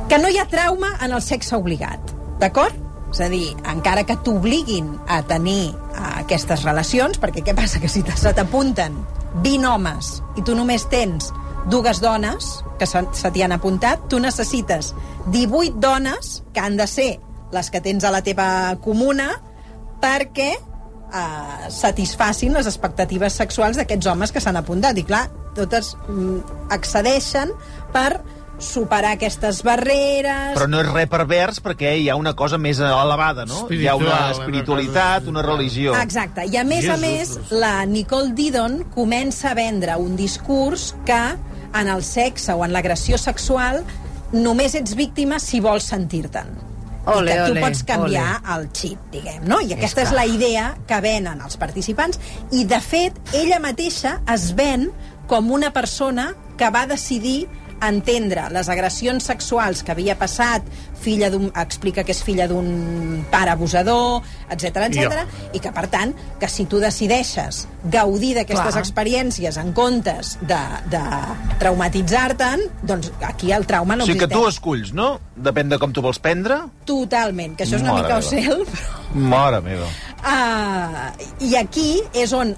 [0.07, 2.77] que no hi ha trauma en el sexe obligat, d'acord?
[3.09, 7.81] És a dir, encara que t'obliguin a tenir eh, aquestes relacions, perquè què passa?
[7.81, 9.01] Que si se t'apunten
[9.41, 11.33] 20 homes i tu només tens
[11.69, 14.93] dues dones que se, se t'hi han apuntat, tu necessites
[15.33, 17.09] 18 dones que han de ser
[17.55, 18.47] les que tens a la teva
[18.83, 19.31] comuna
[20.01, 24.97] perquè eh, satisfacin les expectatives sexuals d'aquests homes que s'han apuntat.
[24.97, 25.25] I clar,
[25.57, 27.53] totes mm, accedeixen
[27.95, 28.19] per
[28.59, 30.53] superar aquestes barreres...
[30.55, 33.65] Però no és res pervers perquè hi ha una cosa més elevada, no?
[33.67, 35.95] hi ha una Espiritual, espiritualitat, una religió.
[35.99, 36.45] Exacte.
[36.47, 41.19] I a més a més, la Nicole Didon comença a vendre un discurs que
[41.73, 43.83] en el sexe o en l'agressió sexual
[44.35, 46.53] només ets víctima si vols sentir-te'n.
[47.05, 49.59] Ole, I que tu ole, pots canviar el xip, diguem, no?
[49.61, 50.23] I aquesta és, clar.
[50.23, 52.17] la idea que venen els participants
[52.51, 54.89] i, de fet, ella mateixa es ven
[55.29, 57.45] com una persona que va decidir
[57.83, 60.65] entendre les agressions sexuals que havia passat,
[61.05, 66.13] filla d'un explica que és filla d'un pare abusador, etc etc i que, per tant,
[66.39, 70.61] que si tu decideixes gaudir d'aquestes experiències en comptes de,
[70.91, 71.03] de
[71.61, 74.45] traumatitzar-te'n, doncs aquí el trauma no o sigui que existeix.
[74.45, 75.09] tu esculls, no?
[75.35, 76.63] Depèn de com tu vols prendre.
[76.89, 79.03] Totalment, que això és una Mare mica ocel, però...
[79.35, 79.89] Mare meva.
[80.25, 81.11] Uh,
[81.45, 82.55] I aquí és on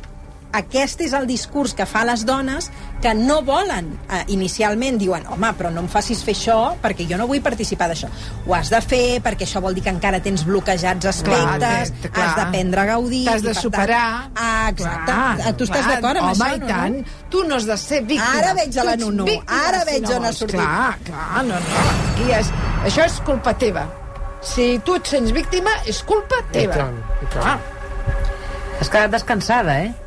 [0.57, 2.69] aquest és el discurs que fa les dones
[3.01, 7.19] que no volen, uh, inicialment diuen home, però no em facis fer això perquè jo
[7.19, 8.09] no vull participar d'això.
[8.47, 12.25] Ho has de fer perquè això vol dir que encara tens bloquejats aspectes, Clar, clar.
[12.25, 13.23] has d'aprendre a gaudir...
[13.29, 14.07] T'has i, de per superar.
[14.07, 15.11] Tant, ah, exacte.
[15.11, 16.71] Clar, tu estàs d'acord amb home, això, i no?
[16.71, 16.97] tant.
[17.29, 18.41] Tu no has de ser víctima.
[18.41, 20.59] Ara veig a la Nunu, ara si veig no on ha sortit.
[20.59, 21.85] Clar, clar, no, no.
[22.07, 22.51] Aquí és...
[22.87, 23.87] Això és culpa teva.
[24.47, 26.83] Si tu et sents víctima, és culpa teva.
[26.85, 27.41] tant, i tant.
[27.41, 27.57] Clar.
[28.77, 30.06] Has quedat descansada, eh?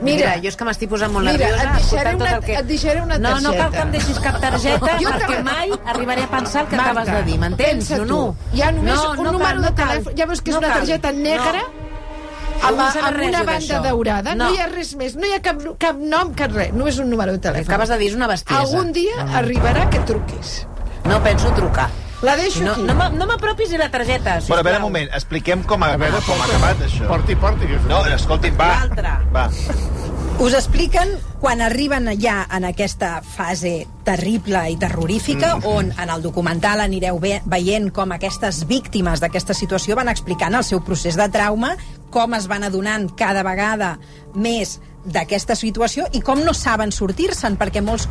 [0.00, 2.54] Mira, jo és que m'estic posant molt mira, nerviosa et deixaré tot una- el que...
[2.60, 3.70] et deixaré una No, no cal targeta.
[3.70, 7.14] que em deixis cap targeta, Jo perquè mai arribaré a pensar el que Marta, acabes
[7.14, 8.18] de dir, m'entens, pensa Nunu?
[8.36, 8.56] tu.
[8.56, 9.88] Hi ha només no, un no número cal, de no cal.
[9.88, 10.14] telèfon.
[10.18, 10.78] Ja veus que és No una cal.
[10.78, 12.68] targeta negra No.
[12.68, 14.34] amb, No amb una banda daurada.
[14.34, 14.44] No.
[14.48, 14.54] No.
[14.54, 15.16] hi ha res més.
[15.16, 16.72] No hi ha cap, cap nom, cap res.
[16.74, 17.64] No és un número de telèfon.
[17.68, 18.60] acabes de dir és una bestiesa.
[18.62, 20.66] Algun dia arribarà que truquis.
[21.04, 21.88] No penso trucar.
[22.26, 22.82] La deixo No, aquí.
[22.88, 24.56] no, m'a- no m'apropis ni la targeta, sisplau.
[24.56, 27.06] Bueno, a veure, un moment, expliquem com ha, veure, com ha acabat això.
[27.08, 27.66] Porti, porti.
[27.70, 27.78] Que...
[27.88, 28.72] No, escolti'm, va.
[28.80, 29.12] L'altre.
[29.32, 29.46] Va.
[30.42, 36.82] Us expliquen quan arriben ja en aquesta fase terrible i terrorífica, on en el documental
[36.84, 41.76] anireu ve veient com aquestes víctimes d'aquesta situació van explicant el seu procés de trauma,
[42.12, 43.94] com es van adonant cada vegada
[44.34, 48.08] més d'aquesta situació i com no saben sortir-se'n, perquè molts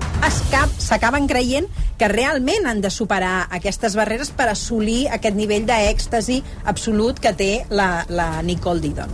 [0.80, 1.68] s'acaben creient
[2.00, 7.52] que realment han de superar aquestes barreres per assolir aquest nivell d'èxtasi absolut que té
[7.70, 9.12] la, la Nicole Didon.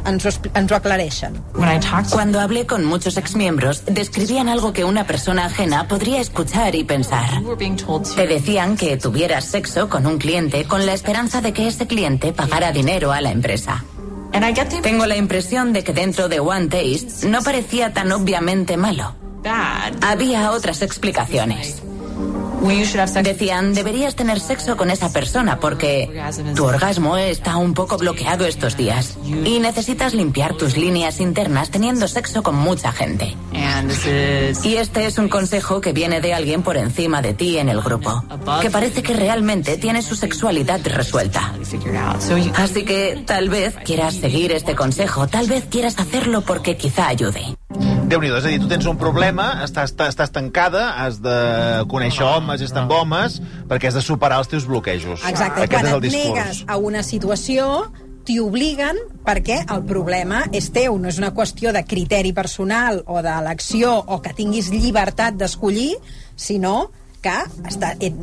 [0.00, 1.34] Ens ho, ens ho aclareixen.
[2.10, 7.42] Cuando hablé con muchos exmiembros, describían algo que una persona ajena podría escuchar y pensar.
[8.16, 12.32] Te decían que tuvieras sexo con un cliente con la esperanza de que ese cliente
[12.32, 13.84] pagara dinero a la empresa.
[14.82, 19.14] Tengo la impresión de que dentro de One Taste no parecía tan obviamente malo.
[20.02, 21.82] Había otras explicaciones.
[23.22, 26.10] Decían, deberías tener sexo con esa persona porque
[26.54, 32.06] tu orgasmo está un poco bloqueado estos días y necesitas limpiar tus líneas internas teniendo
[32.06, 33.36] sexo con mucha gente.
[34.62, 37.80] Y este es un consejo que viene de alguien por encima de ti en el
[37.80, 38.24] grupo,
[38.60, 41.54] que parece que realmente tiene su sexualidad resuelta.
[42.56, 47.56] Así que tal vez quieras seguir este consejo, tal vez quieras hacerlo porque quizá ayude.
[48.10, 51.34] Déu-n'hi-do, és a dir, tu tens un problema, estàs, estàs tancada, has de
[51.92, 53.36] conèixer homes, estar amb homes,
[53.70, 55.22] perquè has de superar els teus bloquejos.
[55.28, 57.68] Exacte, Aquest quan et negues a una situació
[58.26, 63.22] t'hi obliguen perquè el problema és teu, no és una qüestió de criteri personal o
[63.22, 65.92] d'elecció o que tinguis llibertat d'escollir,
[66.34, 66.90] sinó
[67.24, 67.36] que
[67.68, 68.16] està, et,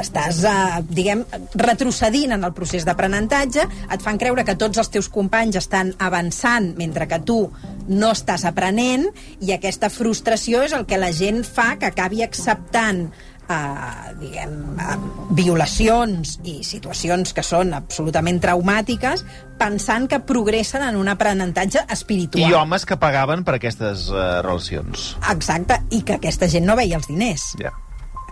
[0.00, 1.24] estàs, eh, diguem,
[1.58, 6.72] retrocedint en el procés d'aprenentatge, et fan creure que tots els teus companys estan avançant
[6.78, 7.40] mentre que tu
[7.88, 9.08] no estàs aprenent
[9.40, 13.08] i aquesta frustració és el que la gent fa que acabi acceptant
[13.48, 14.96] eh, diguem, eh,
[15.38, 19.24] violacions i situacions que són absolutament traumàtiques
[19.58, 22.50] pensant que progressen en un aprenentatge espiritual.
[22.50, 25.16] I homes que pagaven per aquestes uh, relacions.
[25.32, 27.50] Exacte, i que aquesta gent no veia els diners.
[27.58, 27.74] Ja.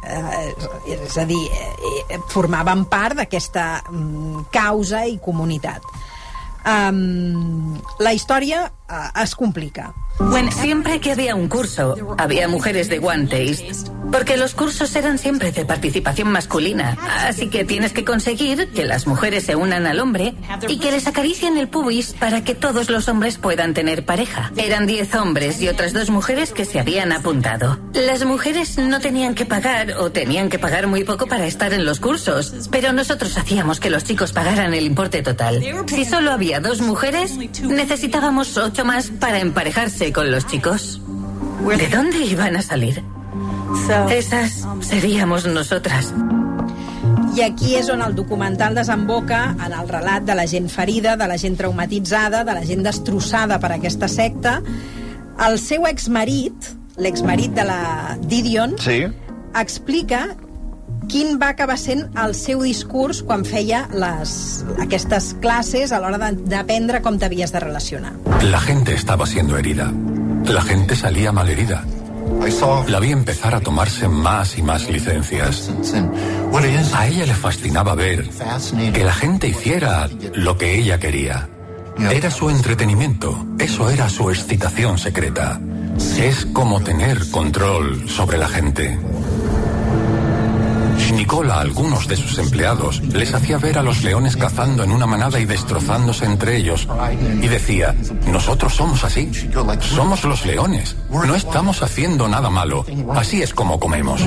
[0.06, 0.54] Eh,
[0.94, 5.82] és a dir, eh, formaven part d'aquesta mm, causa i comunitat.
[6.66, 9.92] Um, la història uh, es complica.
[10.66, 13.90] Siempre que había un curso, había mujeres de One Taste.
[14.10, 16.96] Porque los cursos eran siempre de participación masculina.
[17.26, 20.34] Así que tienes que conseguir que las mujeres se unan al hombre
[20.68, 24.52] y que les acaricien el pubis para que todos los hombres puedan tener pareja.
[24.56, 27.78] Eran 10 hombres y otras dos mujeres que se habían apuntado.
[27.94, 31.84] Las mujeres no tenían que pagar o tenían que pagar muy poco para estar en
[31.84, 32.68] los cursos.
[32.70, 35.60] Pero nosotros hacíamos que los chicos pagaran el importe total.
[35.86, 41.00] Si solo había dos mujeres, necesitábamos ocho más para emparejarse con los chicos.
[41.66, 43.02] ¿De dónde iban a salir?
[44.10, 46.12] Esas seríamos nosotras.
[47.36, 51.26] I aquí és on el documental desemboca en el relat de la gent ferida, de
[51.28, 54.62] la gent traumatitzada, de la gent destrossada per aquesta secta.
[55.44, 59.02] El seu exmarit, l'exmarit de la Didion, sí.
[59.52, 60.30] explica
[61.08, 64.32] quin va acabar sent el seu discurs quan feia les,
[64.82, 68.14] aquestes classes a l'hora d'aprendre com t'havies de relacionar.
[68.42, 69.92] La gente estaba siendo herida.
[70.46, 71.84] La gente salía malherida.
[72.88, 75.70] La vi empezar a tomarse más y más licencias.
[76.94, 78.28] A ella le fascinaba ver
[78.92, 81.48] que la gente hiciera lo que ella quería.
[81.98, 85.60] Era su entretenimiento, eso era su excitación secreta.
[86.18, 88.98] Es como tener control sobre la gente.
[91.16, 95.06] Nicole a algunos de sus empleados les hacía ver a los leones cazando en una
[95.06, 96.86] manada y destrozándose entre ellos.
[97.40, 97.94] Y decía,
[98.30, 99.30] nosotros somos así,
[99.80, 104.20] somos los leones, no estamos haciendo nada malo, así es como comemos.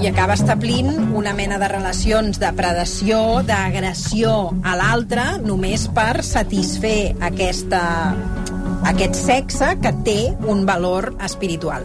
[0.00, 4.32] i acaba establint una mena de relacions de predació, d'agressió
[4.64, 7.82] a l'altre, només per satisfer aquesta,
[8.88, 11.84] aquest sexe que té un valor espiritual.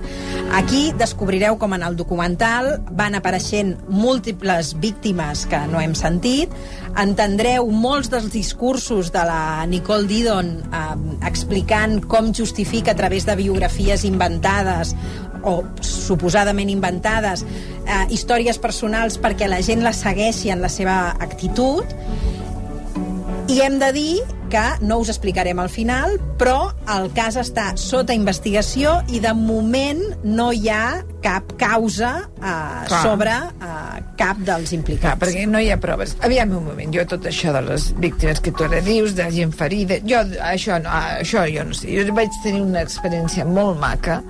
[0.55, 6.53] Aquí descobrireu com en el documental van apareixent múltiples víctimes que no hem sentit,
[7.01, 10.83] entendreu molts dels discursos de la Nicole Didon eh,
[11.27, 14.95] explicant com justifica a través de biografies inventades
[15.45, 21.85] o suposadament inventades eh, històries personals perquè la gent la segueixi en la seva actitud
[23.47, 24.13] i hem de dir
[24.49, 30.01] que no us explicarem al final, però el cas està sota investigació i de moment
[30.23, 33.01] no hi ha cap causa eh, Clar.
[33.03, 35.21] sobre eh, cap dels Clar, implicats.
[35.21, 36.15] perquè no hi ha proves.
[36.25, 39.53] Aviam un moment, jo tot això de les víctimes que tu ara dius, de gent
[39.53, 40.89] ferida, jo això, no,
[41.21, 41.93] això jo no sé.
[41.93, 44.21] Jo vaig tenir una experiència molt maca,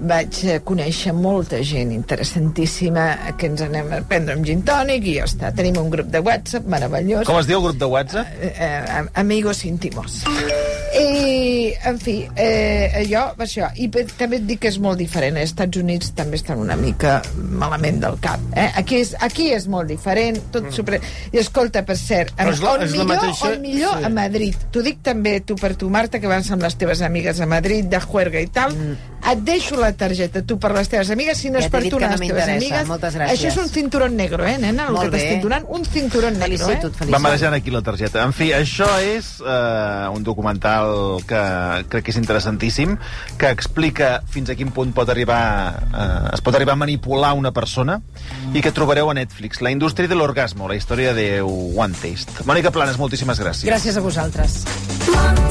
[0.00, 5.16] vaig eh, conèixer molta gent interessantíssima que ens anem a prendre un gin tònic i
[5.18, 5.52] ja està.
[5.56, 7.26] Tenim un grup de WhatsApp meravellós.
[7.26, 8.26] Com es diu el grup de WhatsApp?
[8.40, 10.22] Eh, eh, amigos íntimos.
[10.98, 13.68] I, en fi, eh, allò, això.
[13.76, 15.36] I també et dic que és molt diferent.
[15.38, 18.40] Als Estats Units també estan una mica malament del cap.
[18.56, 18.68] Eh?
[18.80, 21.00] Aquí, és, aquí és molt diferent, tot super...
[21.32, 24.04] I escolta, per cert, és la- on millor, mateixa- on millor sí.
[24.08, 24.56] a Madrid.
[24.72, 27.86] T'ho dic també tu per tu, Marta, que vas amb les teves amigues a Madrid,
[27.92, 28.74] de juerga i tal.
[29.28, 31.98] Et deixo la targeta, tu, per les teves amigues, si no Ja és per tu,
[31.98, 32.86] anar no les teves amigues.
[32.88, 33.34] Moltes gràcies.
[33.34, 34.86] Això és un cinturón negro, eh, nena?
[34.88, 36.78] El Molt que t'estic donant, un cinturón negro, eh?
[36.78, 37.12] felicito.
[37.12, 38.22] Va marejant aquí la targeta.
[38.24, 41.42] En fi, això és eh, un documental que
[41.92, 42.96] crec que és interessantíssim,
[43.36, 45.42] que explica fins a quin punt pot arribar,
[45.92, 48.00] eh, es pot arribar a manipular una persona
[48.54, 49.60] i que trobareu a Netflix.
[49.60, 52.48] La indústria de l'orgasmo, la història de One Taste.
[52.48, 53.68] Mònica Planes, moltíssimes gràcies.
[53.68, 54.62] Gràcies a vosaltres.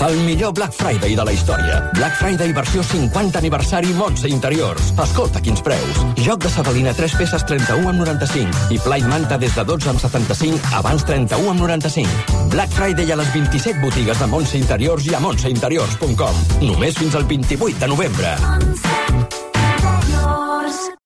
[0.07, 1.79] El millor Black Friday de la història.
[1.93, 4.93] Black Friday versió 50 aniversari Montse Interiors.
[5.03, 5.99] Escolta quins preus.
[6.23, 9.99] Joc de Sabadina 3 peces 31 amb 95 i Play Manta des de 12 amb
[9.99, 12.47] 75 abans 31 amb 95.
[12.53, 16.43] Black Friday a les 27 botigues de Montse Interiors i a montseinteriors.com.
[16.63, 19.26] Només fins al 28 de novembre.